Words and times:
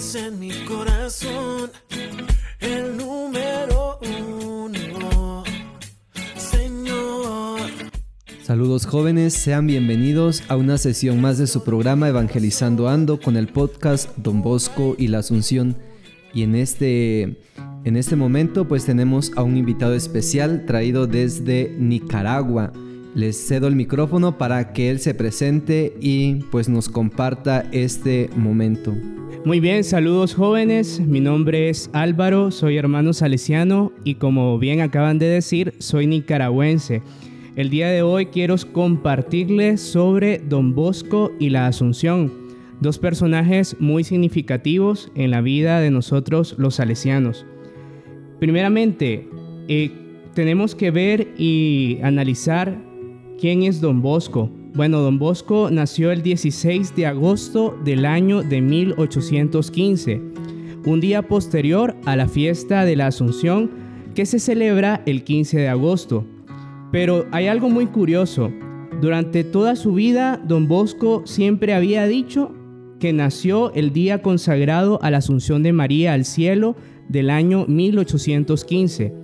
en 0.00 0.38
mi 0.38 0.50
corazón 0.64 1.70
el 2.58 2.96
número 2.96 3.98
uno, 4.00 5.44
Señor. 6.36 7.60
Saludos 8.42 8.86
jóvenes, 8.86 9.34
sean 9.34 9.66
bienvenidos 9.66 10.42
a 10.48 10.56
una 10.56 10.78
sesión 10.78 11.20
más 11.20 11.36
de 11.36 11.46
su 11.46 11.64
programa 11.64 12.08
Evangelizando 12.08 12.88
Ando 12.88 13.20
con 13.20 13.36
el 13.36 13.48
podcast 13.48 14.16
Don 14.16 14.40
Bosco 14.40 14.96
y 14.96 15.08
la 15.08 15.18
Asunción. 15.18 15.76
Y 16.32 16.44
en 16.44 16.54
este, 16.54 17.22
en 17.84 17.96
este 17.98 18.16
momento 18.16 18.66
pues 18.66 18.86
tenemos 18.86 19.32
a 19.36 19.42
un 19.42 19.58
invitado 19.58 19.94
especial 19.94 20.64
traído 20.64 21.06
desde 21.06 21.76
Nicaragua. 21.78 22.72
Les 23.14 23.36
cedo 23.36 23.66
el 23.66 23.74
micrófono 23.74 24.38
para 24.38 24.72
que 24.72 24.88
él 24.88 25.00
se 25.00 25.14
presente 25.14 25.94
y 26.00 26.36
pues 26.52 26.68
nos 26.68 26.88
comparta 26.88 27.66
este 27.72 28.30
momento. 28.36 28.94
Muy 29.44 29.58
bien, 29.58 29.82
saludos 29.82 30.34
jóvenes. 30.34 31.00
Mi 31.00 31.18
nombre 31.18 31.70
es 31.70 31.90
Álvaro, 31.92 32.52
soy 32.52 32.76
hermano 32.76 33.12
salesiano 33.12 33.90
y 34.04 34.14
como 34.14 34.58
bien 34.58 34.80
acaban 34.80 35.18
de 35.18 35.26
decir, 35.26 35.74
soy 35.78 36.06
nicaragüense. 36.06 37.02
El 37.56 37.68
día 37.68 37.88
de 37.88 38.02
hoy 38.02 38.26
quiero 38.26 38.54
compartirles 38.72 39.80
sobre 39.80 40.38
Don 40.38 40.74
Bosco 40.74 41.32
y 41.40 41.50
la 41.50 41.66
Asunción, 41.66 42.32
dos 42.80 42.98
personajes 42.98 43.76
muy 43.80 44.04
significativos 44.04 45.10
en 45.16 45.32
la 45.32 45.40
vida 45.40 45.80
de 45.80 45.90
nosotros 45.90 46.54
los 46.58 46.76
salesianos. 46.76 47.44
Primeramente, 48.38 49.28
eh, 49.66 49.90
tenemos 50.34 50.76
que 50.76 50.90
ver 50.90 51.28
y 51.36 51.98
analizar 52.02 52.89
¿Quién 53.40 53.62
es 53.62 53.80
Don 53.80 54.02
Bosco? 54.02 54.50
Bueno, 54.74 55.00
Don 55.00 55.18
Bosco 55.18 55.70
nació 55.70 56.12
el 56.12 56.22
16 56.22 56.94
de 56.94 57.06
agosto 57.06 57.74
del 57.86 58.04
año 58.04 58.42
de 58.42 58.60
1815, 58.60 60.20
un 60.84 61.00
día 61.00 61.22
posterior 61.22 61.96
a 62.04 62.16
la 62.16 62.28
fiesta 62.28 62.84
de 62.84 62.96
la 62.96 63.06
Asunción 63.06 63.70
que 64.14 64.26
se 64.26 64.40
celebra 64.40 65.02
el 65.06 65.24
15 65.24 65.56
de 65.56 65.68
agosto. 65.70 66.26
Pero 66.92 67.24
hay 67.32 67.46
algo 67.46 67.70
muy 67.70 67.86
curioso. 67.86 68.52
Durante 69.00 69.42
toda 69.42 69.74
su 69.74 69.94
vida, 69.94 70.38
Don 70.46 70.68
Bosco 70.68 71.22
siempre 71.24 71.72
había 71.72 72.06
dicho 72.06 72.54
que 72.98 73.14
nació 73.14 73.72
el 73.72 73.94
día 73.94 74.20
consagrado 74.20 74.98
a 75.02 75.10
la 75.10 75.16
Asunción 75.16 75.62
de 75.62 75.72
María 75.72 76.12
al 76.12 76.26
cielo 76.26 76.76
del 77.08 77.30
año 77.30 77.64
1815. 77.66 79.14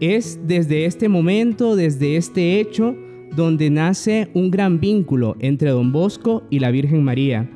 Es 0.00 0.40
desde 0.46 0.84
este 0.84 1.08
momento, 1.08 1.74
desde 1.74 2.18
este 2.18 2.60
hecho, 2.60 2.94
donde 3.34 3.70
nace 3.70 4.30
un 4.34 4.50
gran 4.50 4.80
vínculo 4.80 5.36
entre 5.40 5.70
Don 5.70 5.92
Bosco 5.92 6.44
y 6.50 6.58
la 6.58 6.70
Virgen 6.70 7.02
María. 7.02 7.50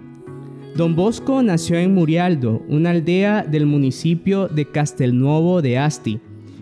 Don 0.77 0.97
Bosco 0.97 1.43
nació 1.43 1.77
en 1.77 1.95
Murialdo, 1.95 2.63
una 2.69 2.91
aldea 2.91 3.43
del 3.43 3.67
municipio 3.67 4.49
de 4.49 4.65
Castelnuovo 4.67 5.63
de 5.63 5.79
Asti, 5.79 6.21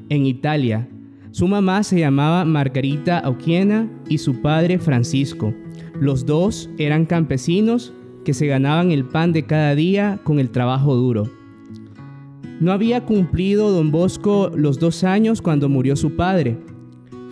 en 0.09 0.27
Italia. 0.27 0.89
Su 1.31 1.47
mamá 1.47 1.83
se 1.83 2.01
llamaba 2.01 2.45
Margarita 2.45 3.19
Auquiena 3.19 3.89
y 4.09 4.19
su 4.19 4.41
padre 4.41 4.79
Francisco. 4.79 5.55
Los 6.01 6.27
dos 6.27 6.71
eran 6.79 7.07
campesinos 7.07 7.93
que 8.25 8.35
se 8.35 8.47
ganaban 8.47 8.91
el 8.91 9.05
pan 9.05 9.33
de 9.33 9.45
cada 9.45 9.75
día 9.75 10.21
con 10.25 10.39
el 10.39 10.51
trabajo 10.51 10.95
duro. 10.95 11.31
No 12.61 12.73
había 12.73 13.05
cumplido 13.05 13.71
don 13.71 13.93
Bosco 13.93 14.51
los 14.55 14.81
dos 14.81 15.05
años 15.05 15.41
cuando 15.41 15.69
murió 15.69 15.95
su 15.95 16.17
padre, 16.17 16.59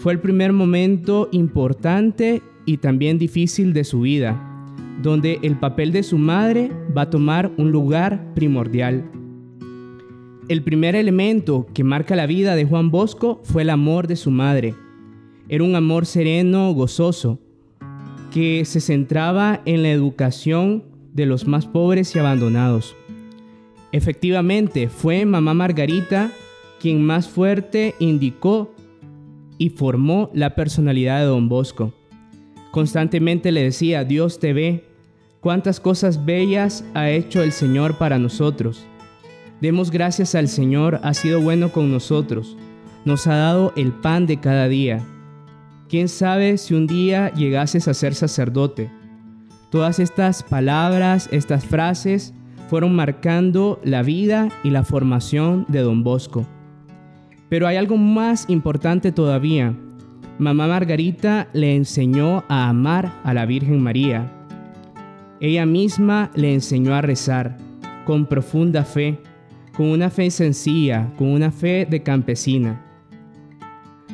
fue 0.06 0.12
el 0.12 0.20
primer 0.20 0.52
momento 0.52 1.28
importante 1.32 2.40
y 2.64 2.76
también 2.76 3.18
difícil 3.18 3.72
de 3.72 3.82
su 3.82 4.02
vida, 4.02 4.40
donde 5.02 5.40
el 5.42 5.58
papel 5.58 5.90
de 5.90 6.04
su 6.04 6.16
madre 6.16 6.70
va 6.96 7.02
a 7.02 7.10
tomar 7.10 7.50
un 7.56 7.72
lugar 7.72 8.32
primordial. 8.36 9.10
El 10.48 10.62
primer 10.62 10.94
elemento 10.94 11.66
que 11.74 11.82
marca 11.82 12.14
la 12.14 12.26
vida 12.26 12.54
de 12.54 12.64
Juan 12.64 12.92
Bosco 12.92 13.40
fue 13.42 13.62
el 13.62 13.70
amor 13.70 14.06
de 14.06 14.14
su 14.14 14.30
madre. 14.30 14.76
Era 15.48 15.64
un 15.64 15.74
amor 15.74 16.06
sereno, 16.06 16.72
gozoso, 16.72 17.40
que 18.30 18.64
se 18.64 18.80
centraba 18.80 19.60
en 19.64 19.82
la 19.82 19.90
educación 19.90 20.84
de 21.14 21.26
los 21.26 21.48
más 21.48 21.66
pobres 21.66 22.14
y 22.14 22.20
abandonados. 22.20 22.94
Efectivamente, 23.90 24.88
fue 24.88 25.26
mamá 25.26 25.52
Margarita 25.52 26.30
quien 26.78 27.02
más 27.02 27.26
fuerte 27.28 27.96
indicó 27.98 28.75
y 29.58 29.70
formó 29.70 30.30
la 30.34 30.54
personalidad 30.54 31.20
de 31.20 31.26
don 31.26 31.48
Bosco. 31.48 31.92
Constantemente 32.70 33.52
le 33.52 33.62
decía, 33.62 34.04
Dios 34.04 34.38
te 34.38 34.52
ve, 34.52 34.84
cuántas 35.40 35.80
cosas 35.80 36.24
bellas 36.24 36.84
ha 36.94 37.10
hecho 37.10 37.42
el 37.42 37.52
Señor 37.52 37.98
para 37.98 38.18
nosotros. 38.18 38.84
Demos 39.60 39.90
gracias 39.90 40.34
al 40.34 40.48
Señor, 40.48 41.00
ha 41.02 41.14
sido 41.14 41.40
bueno 41.40 41.72
con 41.72 41.90
nosotros, 41.90 42.56
nos 43.04 43.26
ha 43.26 43.36
dado 43.36 43.72
el 43.76 43.92
pan 43.92 44.26
de 44.26 44.38
cada 44.38 44.68
día. 44.68 45.02
¿Quién 45.88 46.08
sabe 46.08 46.58
si 46.58 46.74
un 46.74 46.86
día 46.86 47.32
llegases 47.32 47.88
a 47.88 47.94
ser 47.94 48.14
sacerdote? 48.14 48.90
Todas 49.70 49.98
estas 49.98 50.42
palabras, 50.42 51.28
estas 51.32 51.64
frases, 51.64 52.34
fueron 52.68 52.94
marcando 52.94 53.80
la 53.84 54.02
vida 54.02 54.48
y 54.64 54.70
la 54.70 54.82
formación 54.82 55.64
de 55.68 55.80
don 55.80 56.02
Bosco. 56.02 56.46
Pero 57.48 57.66
hay 57.66 57.76
algo 57.76 57.96
más 57.96 58.46
importante 58.48 59.12
todavía. 59.12 59.74
Mamá 60.38 60.66
Margarita 60.66 61.48
le 61.52 61.74
enseñó 61.74 62.44
a 62.48 62.68
amar 62.68 63.12
a 63.24 63.32
la 63.32 63.46
Virgen 63.46 63.80
María. 63.80 64.32
Ella 65.40 65.64
misma 65.66 66.30
le 66.34 66.52
enseñó 66.52 66.94
a 66.94 67.02
rezar 67.02 67.58
con 68.04 68.26
profunda 68.26 68.84
fe, 68.84 69.18
con 69.76 69.86
una 69.86 70.10
fe 70.10 70.30
sencilla, 70.30 71.12
con 71.16 71.28
una 71.28 71.50
fe 71.50 71.86
de 71.88 72.02
campesina. 72.02 72.82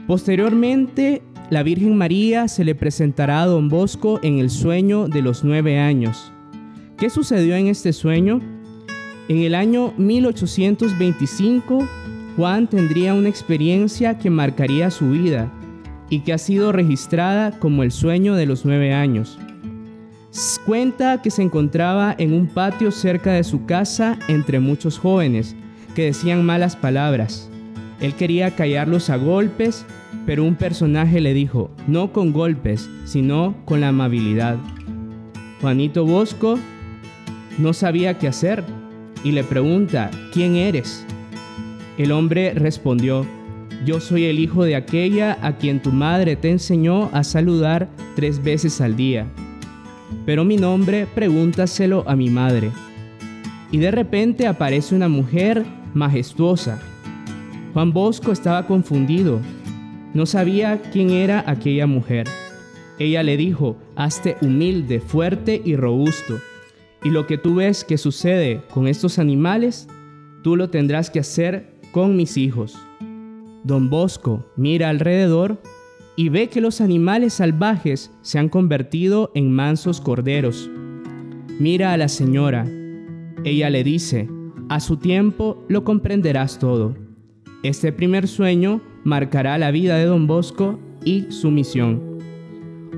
Posteriormente, 0.06 1.22
la 1.50 1.62
Virgen 1.62 1.97
María 1.97 2.48
se 2.48 2.65
le 2.65 2.75
presentará 2.75 3.42
a 3.42 3.47
don 3.47 3.69
Bosco 3.69 4.19
en 4.22 4.38
el 4.38 4.50
sueño 4.50 5.06
de 5.06 5.22
los 5.22 5.44
nueve 5.44 5.78
años. 5.78 6.32
¿Qué 6.97 7.10
sucedió 7.10 7.56
en 7.56 7.66
este 7.66 7.92
sueño? 7.92 8.41
En 9.28 9.38
el 9.38 9.54
año 9.54 9.92
1825, 9.97 11.87
Juan 12.37 12.66
tendría 12.66 13.15
una 13.15 13.28
experiencia 13.28 14.19
que 14.19 14.31
marcaría 14.31 14.91
su 14.91 15.10
vida 15.10 15.53
y 16.09 16.20
que 16.20 16.32
ha 16.32 16.38
sido 16.38 16.72
registrada 16.72 17.59
como 17.59 17.82
el 17.82 17.93
sueño 17.93 18.34
de 18.34 18.47
los 18.47 18.65
nueve 18.65 18.93
años. 18.93 19.38
Cuenta 20.65 21.21
que 21.21 21.31
se 21.31 21.42
encontraba 21.42 22.15
en 22.16 22.32
un 22.32 22.47
patio 22.47 22.91
cerca 22.91 23.32
de 23.32 23.44
su 23.44 23.66
casa 23.66 24.19
entre 24.28 24.60
muchos 24.60 24.98
jóvenes 24.98 25.56
que 25.94 26.04
decían 26.04 26.44
malas 26.44 26.76
palabras. 26.76 27.50
Él 28.00 28.15
quería 28.15 28.54
callarlos 28.54 29.10
a 29.10 29.16
golpes, 29.16 29.84
pero 30.25 30.44
un 30.44 30.54
personaje 30.54 31.21
le 31.21 31.34
dijo, 31.34 31.71
no 31.87 32.12
con 32.12 32.32
golpes, 32.32 32.88
sino 33.04 33.54
con 33.65 33.81
la 33.81 33.88
amabilidad. 33.88 34.56
Juanito 35.60 36.06
Bosco 36.06 36.59
no 37.59 37.72
sabía 37.72 38.19
qué 38.19 38.28
hacer 38.28 38.65
y 39.25 39.32
le 39.32 39.44
pregunta, 39.44 40.10
¿quién 40.32 40.56
eres? 40.56 41.04
El 41.98 42.12
hombre 42.12 42.54
respondió, 42.54 43.26
yo 43.84 44.00
soy 44.00 44.25
el 44.25 44.38
hijo 44.38 44.64
de 44.64 44.76
aquella 44.76 45.38
a 45.42 45.58
quien 45.58 45.82
tu 45.82 45.91
madre 45.91 46.36
te 46.36 46.50
enseñó 46.50 47.10
a 47.12 47.25
saludar 47.25 47.88
tres 48.14 48.42
veces 48.42 48.80
al 48.80 48.97
día. 48.97 49.26
Pero 50.25 50.44
mi 50.44 50.56
nombre 50.56 51.06
pregúntaselo 51.14 52.04
a 52.06 52.14
mi 52.14 52.30
madre. 52.30 52.70
Y 53.70 53.78
de 53.78 53.91
repente 53.91 54.47
aparece 54.47 54.94
una 54.94 55.08
mujer 55.08 55.64
majestuosa. 55.94 56.80
Juan 57.72 57.92
Bosco 57.92 58.30
estaba 58.32 58.66
confundido. 58.66 59.41
No 60.14 60.26
sabía 60.26 60.80
quién 60.92 61.10
era 61.10 61.42
aquella 61.47 61.86
mujer. 61.86 62.28
Ella 62.98 63.22
le 63.22 63.36
dijo, 63.36 63.76
hazte 63.97 64.36
humilde, 64.42 65.00
fuerte 65.00 65.60
y 65.64 65.74
robusto. 65.74 66.38
Y 67.03 67.10
lo 67.10 67.26
que 67.26 67.38
tú 67.38 67.56
ves 67.56 67.82
que 67.82 67.98
sucede 67.98 68.62
con 68.72 68.86
estos 68.86 69.18
animales, 69.18 69.89
tú 70.42 70.54
lo 70.54 70.71
tendrás 70.71 71.10
que 71.10 71.18
hacer 71.18 71.72
con 71.92 72.16
mis 72.16 72.36
hijos. 72.36 72.77
Don 73.62 73.91
Bosco 73.91 74.44
mira 74.56 74.89
alrededor 74.89 75.62
y 76.16 76.28
ve 76.28 76.48
que 76.48 76.60
los 76.60 76.80
animales 76.80 77.34
salvajes 77.34 78.10
se 78.22 78.39
han 78.39 78.48
convertido 78.48 79.30
en 79.34 79.53
mansos 79.53 80.00
corderos. 80.00 80.68
Mira 81.60 81.92
a 81.92 81.97
la 81.97 82.09
señora. 82.09 82.66
Ella 83.44 83.71
le 83.71 83.84
dice, 83.84 84.28
a 84.68 84.80
su 84.80 84.97
tiempo 84.97 85.65
lo 85.68 85.84
comprenderás 85.84 86.59
todo. 86.59 86.97
Este 87.62 87.92
primer 87.92 88.27
sueño 88.27 88.80
marcará 89.04 89.56
la 89.59 89.71
vida 89.71 89.97
de 89.97 90.06
don 90.06 90.27
Bosco 90.27 90.80
y 91.04 91.27
su 91.30 91.50
misión. 91.50 92.18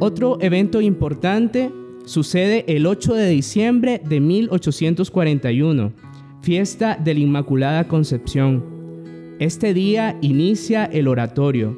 Otro 0.00 0.38
evento 0.40 0.80
importante 0.80 1.70
sucede 2.04 2.64
el 2.68 2.86
8 2.86 3.14
de 3.14 3.28
diciembre 3.28 4.00
de 4.04 4.20
1841, 4.20 5.92
fiesta 6.42 6.98
de 7.02 7.14
la 7.14 7.20
Inmaculada 7.20 7.86
Concepción. 7.86 8.73
Este 9.40 9.74
día 9.74 10.16
inicia 10.20 10.84
el 10.84 11.08
oratorio 11.08 11.76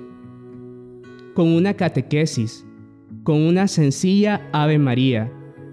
con 1.33 1.49
una 1.49 1.73
catequesis, 1.73 2.67
con 3.23 3.41
una 3.41 3.67
sencilla 3.67 4.47
Ave 4.53 4.79
María, 4.79 5.33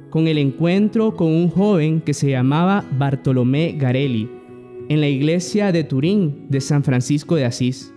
con 0.10 0.30
el 0.30 0.38
encuentro 0.38 1.14
con 1.14 1.28
un 1.28 1.50
joven 1.50 2.00
que 2.00 2.14
se 2.14 2.30
llamaba 2.30 2.86
Bartolomé 2.98 3.74
Garelli 3.78 4.30
en 4.88 5.02
la 5.02 5.10
iglesia 5.10 5.74
de 5.74 5.84
Turín 5.84 6.48
de 6.48 6.62
San 6.62 6.86
Francisco 6.86 7.36
de 7.36 7.44
Asís. 7.44 7.94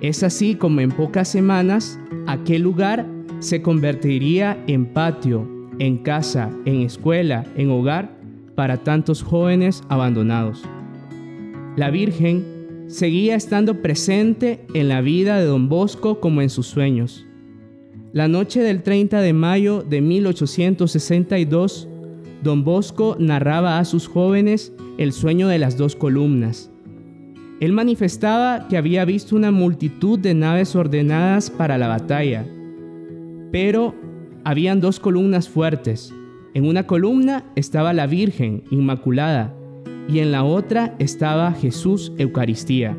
Es 0.00 0.24
así 0.24 0.56
como 0.56 0.80
en 0.80 0.90
pocas 0.90 1.28
semanas 1.28 2.00
aquel 2.26 2.62
lugar 2.62 3.06
se 3.38 3.62
convertiría 3.62 4.60
en 4.66 4.86
patio, 4.86 5.48
en 5.78 5.98
casa, 5.98 6.50
en 6.64 6.80
escuela, 6.80 7.44
en 7.56 7.70
hogar 7.70 8.18
para 8.56 8.78
tantos 8.78 9.22
jóvenes 9.22 9.84
abandonados. 9.88 10.64
La 11.76 11.90
Virgen 11.90 12.57
seguía 12.88 13.36
estando 13.36 13.82
presente 13.82 14.64
en 14.72 14.88
la 14.88 15.02
vida 15.02 15.38
de 15.38 15.44
don 15.44 15.68
Bosco 15.68 16.20
como 16.20 16.40
en 16.42 16.50
sus 16.50 16.66
sueños. 16.66 17.26
La 18.12 18.28
noche 18.28 18.60
del 18.62 18.82
30 18.82 19.20
de 19.20 19.32
mayo 19.34 19.82
de 19.82 20.00
1862, 20.00 21.86
don 22.42 22.64
Bosco 22.64 23.16
narraba 23.18 23.78
a 23.78 23.84
sus 23.84 24.08
jóvenes 24.08 24.72
el 24.96 25.12
sueño 25.12 25.48
de 25.48 25.58
las 25.58 25.76
dos 25.76 25.94
columnas. 25.94 26.70
Él 27.60 27.72
manifestaba 27.72 28.68
que 28.68 28.78
había 28.78 29.04
visto 29.04 29.36
una 29.36 29.50
multitud 29.50 30.18
de 30.18 30.32
naves 30.32 30.74
ordenadas 30.74 31.50
para 31.50 31.76
la 31.76 31.88
batalla, 31.88 32.46
pero 33.52 33.94
habían 34.44 34.80
dos 34.80 34.98
columnas 34.98 35.48
fuertes. 35.48 36.14
En 36.54 36.66
una 36.66 36.86
columna 36.86 37.44
estaba 37.54 37.92
la 37.92 38.06
Virgen 38.06 38.64
Inmaculada 38.70 39.57
y 40.08 40.20
en 40.20 40.32
la 40.32 40.42
otra 40.42 40.94
estaba 40.98 41.52
Jesús 41.52 42.12
Eucaristía. 42.16 42.96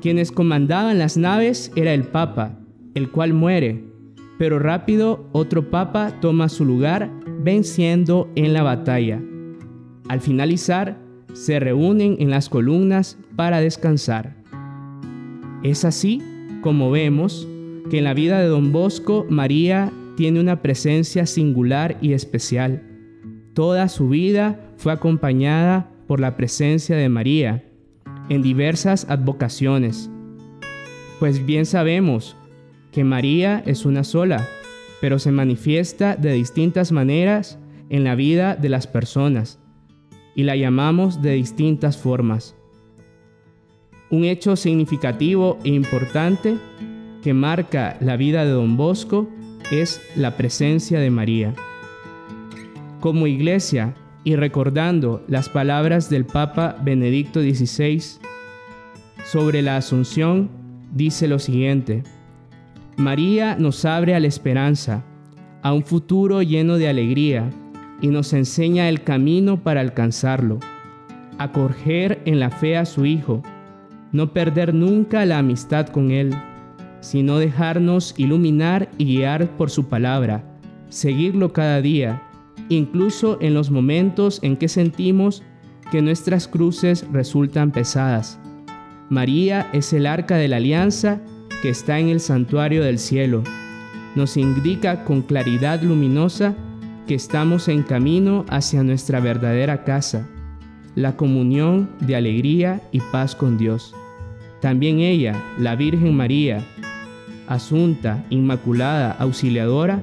Quienes 0.00 0.30
comandaban 0.30 0.98
las 0.98 1.16
naves 1.16 1.72
era 1.74 1.92
el 1.92 2.04
Papa, 2.04 2.60
el 2.94 3.10
cual 3.10 3.32
muere, 3.34 3.84
pero 4.38 4.58
rápido 4.58 5.28
otro 5.32 5.68
Papa 5.70 6.12
toma 6.20 6.48
su 6.48 6.64
lugar 6.64 7.10
venciendo 7.40 8.30
en 8.36 8.52
la 8.52 8.62
batalla. 8.62 9.20
Al 10.08 10.20
finalizar, 10.20 10.96
se 11.32 11.58
reúnen 11.58 12.16
en 12.20 12.30
las 12.30 12.48
columnas 12.48 13.18
para 13.34 13.60
descansar. 13.60 14.36
Es 15.62 15.84
así 15.84 16.22
como 16.62 16.90
vemos 16.90 17.48
que 17.90 17.98
en 17.98 18.04
la 18.04 18.14
vida 18.14 18.40
de 18.40 18.46
don 18.46 18.72
Bosco, 18.72 19.26
María 19.28 19.92
tiene 20.16 20.40
una 20.40 20.62
presencia 20.62 21.26
singular 21.26 21.98
y 22.00 22.12
especial. 22.12 22.82
Toda 23.54 23.88
su 23.88 24.08
vida 24.08 24.60
fue 24.76 24.92
acompañada 24.92 25.90
por 26.06 26.20
la 26.20 26.36
presencia 26.36 26.96
de 26.96 27.08
María 27.08 27.64
en 28.28 28.42
diversas 28.42 29.06
advocaciones. 29.08 30.10
Pues 31.18 31.44
bien 31.44 31.66
sabemos 31.66 32.36
que 32.92 33.04
María 33.04 33.62
es 33.66 33.84
una 33.84 34.04
sola, 34.04 34.46
pero 35.00 35.18
se 35.18 35.30
manifiesta 35.30 36.16
de 36.16 36.32
distintas 36.32 36.92
maneras 36.92 37.58
en 37.90 38.04
la 38.04 38.14
vida 38.14 38.56
de 38.56 38.68
las 38.68 38.86
personas 38.86 39.58
y 40.34 40.42
la 40.42 40.56
llamamos 40.56 41.22
de 41.22 41.32
distintas 41.32 41.96
formas. 41.96 42.54
Un 44.10 44.24
hecho 44.24 44.56
significativo 44.56 45.58
e 45.64 45.70
importante 45.70 46.56
que 47.22 47.34
marca 47.34 47.96
la 48.00 48.16
vida 48.16 48.44
de 48.44 48.50
don 48.50 48.76
Bosco 48.76 49.28
es 49.72 50.00
la 50.14 50.36
presencia 50.36 51.00
de 51.00 51.10
María. 51.10 51.54
Como 53.00 53.26
iglesia 53.26 53.94
y 54.26 54.34
recordando 54.34 55.22
las 55.28 55.48
palabras 55.48 56.10
del 56.10 56.24
Papa 56.24 56.76
Benedicto 56.82 57.40
XVI 57.40 58.02
sobre 59.24 59.62
la 59.62 59.76
Asunción, 59.76 60.50
dice 60.92 61.28
lo 61.28 61.38
siguiente, 61.38 62.02
María 62.96 63.54
nos 63.56 63.84
abre 63.84 64.16
a 64.16 64.20
la 64.20 64.26
esperanza, 64.26 65.04
a 65.62 65.72
un 65.72 65.84
futuro 65.84 66.42
lleno 66.42 66.76
de 66.76 66.88
alegría 66.88 67.48
y 68.00 68.08
nos 68.08 68.32
enseña 68.32 68.88
el 68.88 69.04
camino 69.04 69.62
para 69.62 69.80
alcanzarlo, 69.80 70.58
acoger 71.38 72.20
en 72.24 72.40
la 72.40 72.50
fe 72.50 72.76
a 72.76 72.84
su 72.84 73.06
Hijo, 73.06 73.44
no 74.10 74.32
perder 74.32 74.74
nunca 74.74 75.24
la 75.24 75.38
amistad 75.38 75.86
con 75.86 76.10
Él, 76.10 76.34
sino 76.98 77.38
dejarnos 77.38 78.12
iluminar 78.16 78.88
y 78.98 79.04
guiar 79.04 79.50
por 79.50 79.70
su 79.70 79.86
palabra, 79.86 80.42
seguirlo 80.88 81.52
cada 81.52 81.80
día, 81.80 82.25
incluso 82.68 83.38
en 83.40 83.54
los 83.54 83.70
momentos 83.70 84.40
en 84.42 84.56
que 84.56 84.68
sentimos 84.68 85.42
que 85.90 86.02
nuestras 86.02 86.48
cruces 86.48 87.06
resultan 87.12 87.70
pesadas. 87.70 88.38
María 89.08 89.68
es 89.72 89.92
el 89.92 90.06
arca 90.06 90.36
de 90.36 90.48
la 90.48 90.56
alianza 90.56 91.20
que 91.62 91.68
está 91.68 91.98
en 91.98 92.08
el 92.08 92.20
santuario 92.20 92.82
del 92.82 92.98
cielo. 92.98 93.44
Nos 94.14 94.36
indica 94.36 95.04
con 95.04 95.22
claridad 95.22 95.82
luminosa 95.82 96.54
que 97.06 97.14
estamos 97.14 97.68
en 97.68 97.82
camino 97.82 98.44
hacia 98.48 98.82
nuestra 98.82 99.20
verdadera 99.20 99.84
casa, 99.84 100.26
la 100.96 101.16
comunión 101.16 101.88
de 102.00 102.16
alegría 102.16 102.80
y 102.90 103.00
paz 103.00 103.36
con 103.36 103.58
Dios. 103.58 103.94
También 104.60 104.98
ella, 104.98 105.40
la 105.58 105.76
Virgen 105.76 106.16
María, 106.16 106.64
Asunta, 107.46 108.24
Inmaculada, 108.30 109.12
Auxiliadora, 109.12 110.02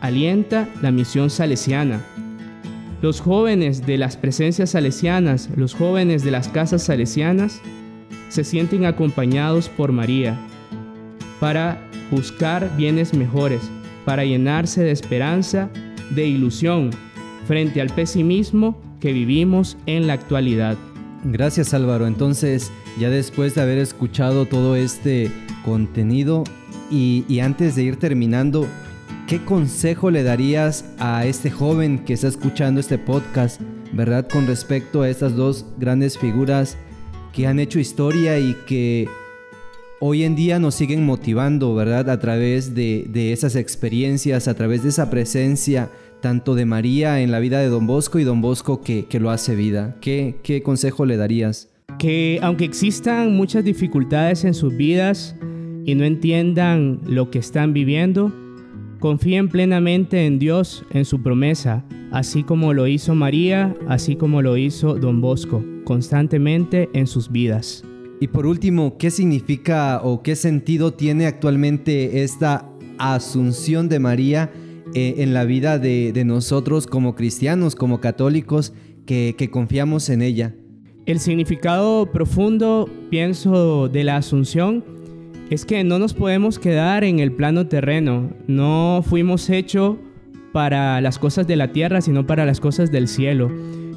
alienta 0.00 0.68
la 0.82 0.90
misión 0.90 1.30
salesiana. 1.30 2.00
Los 3.02 3.20
jóvenes 3.20 3.86
de 3.86 3.98
las 3.98 4.16
presencias 4.16 4.70
salesianas, 4.70 5.50
los 5.56 5.74
jóvenes 5.74 6.24
de 6.24 6.30
las 6.30 6.48
casas 6.48 6.82
salesianas, 6.82 7.60
se 8.28 8.44
sienten 8.44 8.84
acompañados 8.84 9.68
por 9.68 9.92
María 9.92 10.38
para 11.40 11.80
buscar 12.10 12.70
bienes 12.76 13.14
mejores, 13.14 13.62
para 14.04 14.24
llenarse 14.24 14.82
de 14.82 14.90
esperanza, 14.90 15.70
de 16.10 16.26
ilusión 16.26 16.90
frente 17.46 17.80
al 17.80 17.88
pesimismo 17.90 18.80
que 19.00 19.12
vivimos 19.12 19.76
en 19.86 20.06
la 20.06 20.14
actualidad. 20.14 20.76
Gracias 21.24 21.74
Álvaro. 21.74 22.06
Entonces, 22.06 22.70
ya 22.98 23.10
después 23.10 23.54
de 23.54 23.62
haber 23.62 23.78
escuchado 23.78 24.46
todo 24.46 24.76
este 24.76 25.30
contenido, 25.64 26.44
y, 26.90 27.40
antes 27.40 27.76
de 27.76 27.82
ir 27.82 27.96
terminando, 27.96 28.66
¿qué 29.28 29.44
consejo 29.44 30.10
le 30.10 30.22
darías 30.22 30.86
a 30.98 31.26
este 31.26 31.50
joven 31.50 31.98
que 31.98 32.14
está 32.14 32.28
escuchando 32.28 32.80
este 32.80 32.96
podcast, 32.96 33.60
verdad, 33.92 34.26
con 34.26 34.46
respecto 34.46 35.02
a 35.02 35.10
estas 35.10 35.36
dos 35.36 35.66
grandes 35.76 36.16
figuras 36.16 36.78
que 37.34 37.46
han 37.46 37.60
hecho 37.60 37.78
historia 37.78 38.38
y 38.38 38.56
que 38.66 39.06
hoy 40.00 40.24
en 40.24 40.34
día 40.34 40.58
nos 40.58 40.76
siguen 40.76 41.04
motivando, 41.04 41.74
verdad, 41.74 42.08
a 42.08 42.18
través 42.18 42.74
de, 42.74 43.06
esas 43.30 43.54
experiencias, 43.54 44.48
a 44.48 44.54
través 44.54 44.82
de 44.82 44.88
esa 44.88 45.10
presencia 45.10 45.90
tanto 46.22 46.54
de 46.54 46.64
María 46.64 47.20
en 47.20 47.30
la 47.30 47.38
vida 47.38 47.60
de 47.60 47.68
Don 47.68 47.86
Bosco 47.86 48.18
y 48.18 48.24
Don 48.24 48.40
Bosco 48.40 48.80
que, 48.80 49.06
lo 49.20 49.30
hace 49.30 49.54
vida? 49.54 49.96
¿Qué, 50.00 50.36
¿Qué 50.42 50.62
consejo 50.62 51.04
le 51.04 51.18
darías? 51.18 51.68
Que 51.98 52.38
aunque 52.40 52.64
existan 52.64 53.36
muchas 53.36 53.62
dificultades 53.62 54.44
en 54.44 54.54
sus 54.54 54.74
vidas, 54.74 55.36
y 55.84 55.94
no 55.94 56.04
entiendan 56.04 57.00
lo 57.06 57.30
que 57.30 57.38
están 57.38 57.72
viviendo, 57.72 58.30
confíen 58.98 59.48
plenamente 59.48 60.26
en 60.26 60.38
Dios, 60.38 60.84
en 60.90 61.04
su 61.04 61.22
promesa, 61.22 61.84
así 62.10 62.42
como 62.42 62.72
lo 62.74 62.86
hizo 62.86 63.14
María, 63.14 63.74
así 63.88 64.16
como 64.16 64.42
lo 64.42 64.56
hizo 64.56 64.94
Don 64.94 65.20
Bosco, 65.20 65.64
constantemente 65.84 66.88
en 66.92 67.06
sus 67.06 67.30
vidas. 67.30 67.84
Y 68.20 68.28
por 68.28 68.46
último, 68.46 68.98
¿qué 68.98 69.10
significa 69.10 70.00
o 70.02 70.22
qué 70.22 70.34
sentido 70.34 70.92
tiene 70.92 71.26
actualmente 71.26 72.24
esta 72.24 72.68
asunción 72.98 73.88
de 73.88 74.00
María 74.00 74.50
eh, 74.94 75.16
en 75.18 75.34
la 75.34 75.44
vida 75.44 75.78
de, 75.78 76.22
nosotros 76.24 76.86
como 76.86 77.14
cristianos, 77.14 77.76
como 77.76 78.00
católicos, 78.00 78.72
que, 79.06 79.36
que 79.38 79.50
confiamos 79.50 80.08
en 80.08 80.22
ella? 80.22 80.54
El 81.06 81.20
significado 81.20 82.10
profundo, 82.12 82.90
pienso, 83.08 83.88
de 83.88 84.04
la 84.04 84.16
asunción 84.16 84.84
es 85.50 85.64
que 85.64 85.82
no 85.84 85.98
nos 85.98 86.14
podemos 86.14 86.58
quedar 86.58 87.04
en 87.04 87.20
el 87.20 87.32
plano 87.32 87.66
terreno. 87.66 88.30
No 88.46 89.02
fuimos 89.06 89.48
hechos 89.48 89.96
para 90.52 91.00
las 91.00 91.18
cosas 91.18 91.46
de 91.46 91.56
la 91.56 91.72
tierra, 91.72 92.00
sino 92.00 92.26
para 92.26 92.44
las 92.44 92.60
cosas 92.60 92.92
del 92.92 93.08
cielo. 93.08 93.50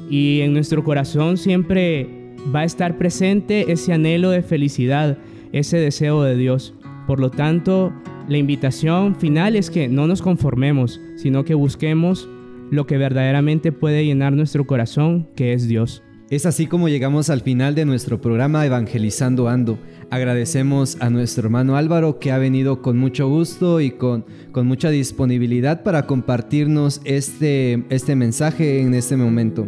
Y 0.08 0.40
en 0.40 0.52
nuestro 0.52 0.82
corazón 0.82 1.36
siempre 1.36 2.08
va 2.54 2.60
a 2.60 2.64
estar 2.64 2.96
presente 2.96 3.70
ese 3.72 3.92
anhelo 3.92 4.30
de 4.30 4.42
felicidad, 4.42 5.18
ese 5.52 5.76
deseo 5.78 6.22
de 6.22 6.36
Dios. 6.36 6.74
Por 7.06 7.20
lo 7.20 7.30
tanto, 7.30 7.92
la 8.28 8.38
invitación 8.38 9.16
final 9.16 9.56
es 9.56 9.70
que 9.70 9.88
no 9.88 10.06
nos 10.06 10.22
conformemos, 10.22 11.00
sino 11.16 11.44
que 11.44 11.54
busquemos 11.54 12.28
lo 12.70 12.86
que 12.86 12.96
verdaderamente 12.96 13.72
puede 13.72 14.04
llenar 14.06 14.32
nuestro 14.32 14.66
corazón, 14.66 15.28
que 15.36 15.52
es 15.52 15.68
Dios. 15.68 16.02
Es 16.30 16.46
así 16.46 16.66
como 16.66 16.88
llegamos 16.88 17.28
al 17.28 17.42
final 17.42 17.74
de 17.74 17.84
nuestro 17.84 18.22
programa 18.22 18.64
Evangelizando 18.64 19.50
Ando. 19.50 19.78
Agradecemos 20.12 20.98
a 21.00 21.08
nuestro 21.08 21.44
hermano 21.44 21.74
Álvaro 21.74 22.18
que 22.18 22.32
ha 22.32 22.36
venido 22.36 22.82
con 22.82 22.98
mucho 22.98 23.30
gusto 23.30 23.80
y 23.80 23.92
con, 23.92 24.26
con 24.52 24.66
mucha 24.66 24.90
disponibilidad 24.90 25.82
para 25.82 26.06
compartirnos 26.06 27.00
este, 27.04 27.86
este 27.88 28.14
mensaje 28.14 28.82
en 28.82 28.92
este 28.92 29.16
momento. 29.16 29.66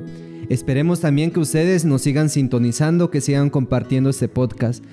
Esperemos 0.51 1.01
también 1.01 1.31
que 1.31 1.41
ustedes 1.41 1.87
nos 1.87 2.03
sigan 2.03 2.29
sintonizando, 2.29 3.11
que 3.11 3.23
sigan 3.23 3.49
compartiendo 3.49 4.11
este 4.11 4.29
podcast. 4.29 4.85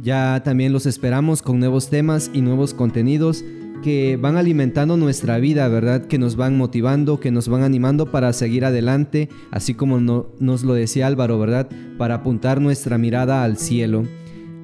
Ya 0.00 0.40
también 0.44 0.72
los 0.72 0.86
esperamos 0.86 1.42
con 1.42 1.58
nuevos 1.58 1.90
temas 1.90 2.30
y 2.32 2.40
nuevos 2.40 2.72
contenidos 2.72 3.44
que 3.82 4.16
van 4.16 4.36
alimentando 4.36 4.96
nuestra 4.96 5.38
vida, 5.38 5.66
¿verdad? 5.66 6.06
Que 6.06 6.18
nos 6.18 6.36
van 6.36 6.56
motivando, 6.56 7.18
que 7.18 7.32
nos 7.32 7.48
van 7.48 7.64
animando 7.64 8.12
para 8.12 8.32
seguir 8.32 8.64
adelante, 8.64 9.30
así 9.50 9.74
como 9.74 9.98
nos 9.98 10.62
lo 10.62 10.74
decía 10.74 11.08
Álvaro, 11.08 11.40
¿verdad? 11.40 11.68
Para 11.98 12.14
apuntar 12.14 12.60
nuestra 12.60 12.98
mirada 12.98 13.42
al 13.42 13.56
cielo. 13.56 14.04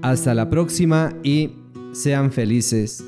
Hasta 0.03 0.35
la 0.35 0.49
próxima 0.49 1.13
y 1.23 1.51
sean 1.93 2.31
felices. 2.31 3.05